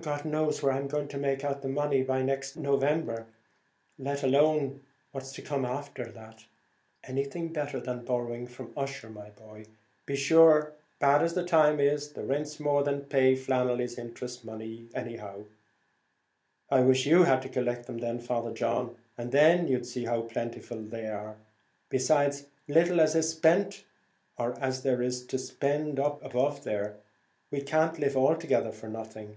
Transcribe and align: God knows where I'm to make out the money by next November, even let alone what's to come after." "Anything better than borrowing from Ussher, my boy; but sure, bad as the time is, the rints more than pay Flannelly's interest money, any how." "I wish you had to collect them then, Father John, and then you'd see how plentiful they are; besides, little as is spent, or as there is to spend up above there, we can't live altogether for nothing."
God 0.00 0.24
knows 0.24 0.60
where 0.60 0.72
I'm 0.72 0.88
to 0.88 1.16
make 1.18 1.44
out 1.44 1.62
the 1.62 1.68
money 1.68 2.02
by 2.02 2.22
next 2.22 2.56
November, 2.56 3.26
even 3.96 4.04
let 4.04 4.22
alone 4.24 4.80
what's 5.12 5.30
to 5.34 5.42
come 5.42 5.64
after." 5.64 6.12
"Anything 7.04 7.52
better 7.52 7.78
than 7.78 8.04
borrowing 8.04 8.48
from 8.48 8.72
Ussher, 8.76 9.10
my 9.10 9.30
boy; 9.30 9.66
but 10.04 10.18
sure, 10.18 10.72
bad 10.98 11.22
as 11.22 11.34
the 11.34 11.44
time 11.44 11.78
is, 11.78 12.14
the 12.14 12.24
rints 12.24 12.58
more 12.58 12.82
than 12.82 13.02
pay 13.04 13.36
Flannelly's 13.36 13.96
interest 13.98 14.44
money, 14.44 14.88
any 14.94 15.18
how." 15.18 15.44
"I 16.68 16.80
wish 16.80 17.06
you 17.06 17.22
had 17.22 17.42
to 17.42 17.48
collect 17.48 17.86
them 17.86 17.98
then, 17.98 18.18
Father 18.18 18.50
John, 18.52 18.96
and 19.16 19.30
then 19.30 19.68
you'd 19.68 19.86
see 19.86 20.06
how 20.06 20.22
plentiful 20.22 20.82
they 20.82 21.06
are; 21.06 21.36
besides, 21.90 22.46
little 22.66 23.00
as 23.00 23.14
is 23.14 23.28
spent, 23.28 23.84
or 24.36 24.58
as 24.58 24.82
there 24.82 25.02
is 25.02 25.24
to 25.26 25.38
spend 25.38 26.00
up 26.00 26.20
above 26.24 26.64
there, 26.64 26.96
we 27.52 27.60
can't 27.60 28.00
live 28.00 28.16
altogether 28.16 28.72
for 28.72 28.88
nothing." 28.88 29.36